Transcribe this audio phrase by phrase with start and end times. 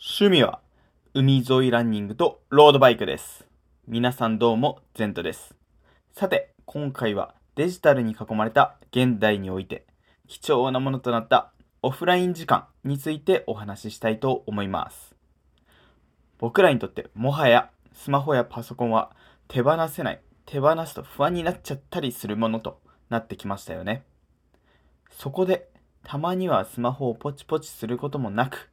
[0.00, 0.60] 趣味は
[1.12, 3.44] 海沿いランニングとロードバイクです。
[3.88, 5.56] 皆さんどうも、ゼントです。
[6.12, 9.84] さて、今回はデジタルに囲まれた現代において
[10.28, 11.50] 貴重なものとなった
[11.82, 15.16] オフライン時間についてお話ししたいと思います。
[16.38, 19.10] 僕らにとってもはやスマホやパソコンは
[19.48, 22.78] 手放せない、手放すと不安になっちゃったりするものと
[23.08, 24.04] なってきましたよね。
[25.10, 25.68] そこで
[26.04, 28.70] たまにはスマホをポチポチすることもなく、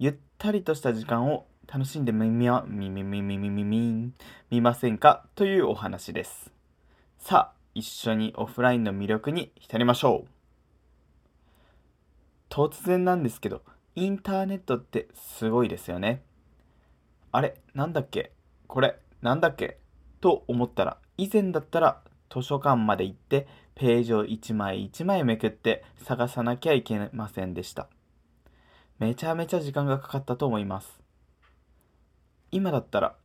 [0.00, 4.12] ゆったりとした時間を楽しんでみみやみみみみみみみ
[4.50, 6.52] 見ませんかというお話です。
[7.18, 10.28] さあ、一緒にオフラインの魅力に浸りましょう。
[12.50, 13.62] 突然なんですけど、
[13.96, 16.22] インターネットってすごいですよね。
[17.32, 18.32] あれ、なんだっけ
[18.66, 19.78] これ、なんだっけ
[20.20, 27.88] と思ったら、以前だったら図書館まで行ってページを一枚一枚めくって探さなきゃいけませんでした。
[28.98, 31.00] めちゃめちゃ時間がかかったと思います。
[32.52, 33.16] 今だったら、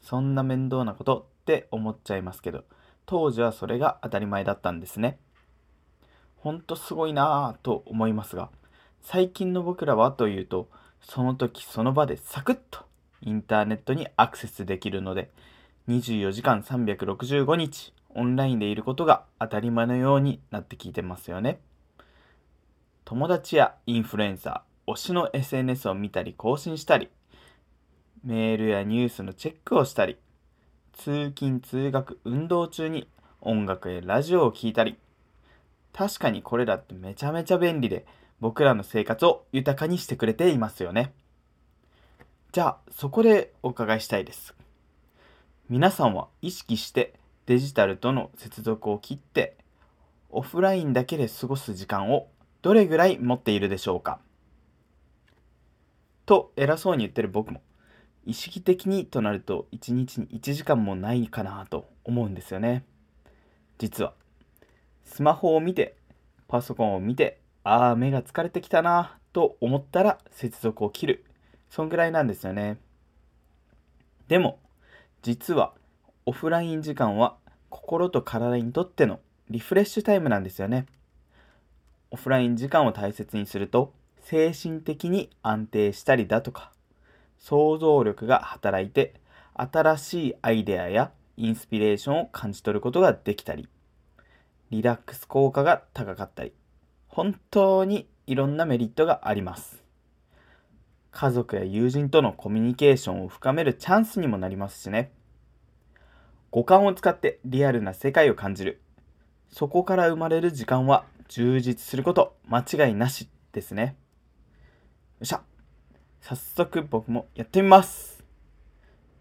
[0.00, 2.64] そんな面倒なことって思っちゃいますけど、
[3.06, 5.18] 当時はそれが当たり前だったんですね。
[6.36, 8.50] ほんとすごいなぁと思いますが、
[9.00, 10.68] 最近の僕らはというと、
[11.00, 12.80] その時その場でサクッと
[13.20, 15.30] インターネットにアクセスできるので、
[15.88, 21.60] 24時間365日オンラインでいることが当たり前のようになってきてますよね。
[23.04, 27.08] 友達やインフルエンサー、推しの SNS を見たり更新したり、
[28.24, 30.16] メールやニュースのチェックをしたり、
[30.92, 33.08] 通勤通学運動中に
[33.40, 34.96] 音楽やラジオを聴いたり、
[35.92, 38.06] 確かにこれらってめちゃめちゃ便利で
[38.40, 41.12] 僕らの生活を豊かにしてくれていますよね。
[42.52, 44.54] じゃあそこでお伺いしたいです。
[45.68, 47.14] 皆さんは意識して
[47.46, 49.56] デジタルとの接続を切って
[50.30, 52.28] オフラインだけで過ごす時間を
[52.62, 54.18] どれぐらい持っているでしょうか？
[56.26, 57.62] と偉そうに言ってる僕も。
[58.24, 62.84] 意識的にとなると1日に1時間もないかなと思うんですよね。
[63.78, 64.14] 実は。
[65.04, 65.96] スマホを見て
[66.46, 71.24] パソコンを見てああ目が疲れてきたなと思ったら接続を切る。
[71.68, 72.78] そんぐらいなんですよね。
[74.28, 74.60] でも
[75.22, 75.74] 実は
[76.26, 77.36] オフライン時間は
[77.70, 79.20] 心と体にとっての
[79.50, 80.86] リフレッシュタイムなんですよね。
[82.10, 86.72] オフライン時間を大切にすると精神的に安定したりだとか
[87.38, 89.14] 想像力が働いて
[89.54, 93.68] 新しいアイデアやインスピレーションを感じ取ることができたり
[94.70, 96.52] リラックス効果が高かったり
[97.08, 99.82] 本当にいろんなメリットがあります。
[101.10, 105.12] 家族や友人とのコミュニケーションを深めるチャンスにもなりますしね。
[106.50, 108.80] 五感を使ってリアルな世界を感じる。
[109.50, 113.96] そこから生まれる時間は充実すること間違いなしですね。
[115.22, 115.42] っしゃ。
[116.20, 118.24] 早速僕もやってみます。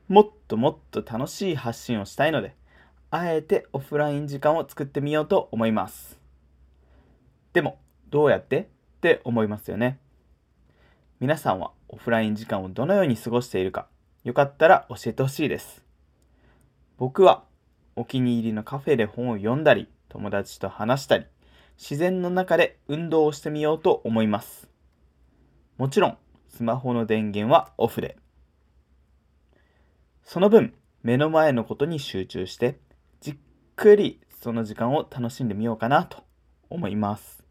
[0.07, 2.55] もっともっと楽しい発信をしたいので
[3.11, 6.19] あえてオフライン時間を作ってみようと思います。
[7.53, 7.79] でも
[8.09, 8.61] どうやって？
[8.61, 8.65] っ
[9.01, 9.99] て思いますよね。
[11.19, 13.87] 皆さんはオフライン時間をどのように過ごしているか
[14.23, 15.83] よかったら教えてほしいです。
[16.97, 17.43] 僕は
[17.95, 21.25] お気に入りのカフェで本を読んだり友達と話したり
[21.77, 24.70] 自然の中で運動をしてみようと思います。
[25.81, 28.15] もちろんスマホの電源はオフで。
[30.21, 32.77] その分目の前のことに集中して
[33.19, 33.35] じっ
[33.75, 36.23] くりその時間を楽しんでみようかなと
[36.69, 37.43] 思います。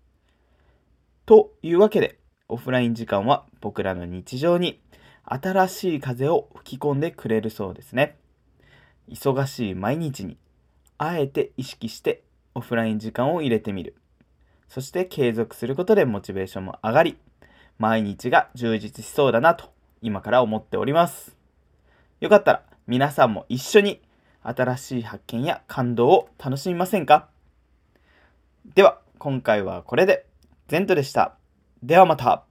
[1.26, 4.80] というわけでオフライン時間は僕らの日常に
[5.24, 8.16] 新しい風を吹き込んでくれるそうですね。
[9.08, 10.38] 忙しい毎日に
[10.98, 12.22] あえて意識して
[12.54, 13.96] オフライン時間を入れてみる。
[14.68, 17.18] そして継続することでモチベーションも上がり
[17.80, 21.34] 毎日が充実しそうだなと今から思っております。
[22.20, 24.02] よかったら皆さんも一緒に
[24.42, 27.30] 新しい発見や感動を楽しみませんか？
[28.74, 30.26] では今回はこれで
[30.68, 31.36] ゼントでした。
[31.82, 32.44] ではまた。